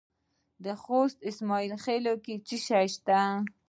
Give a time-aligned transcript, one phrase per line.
[0.63, 3.19] د خوست په اسماعیل خیل کې څه شی شته؟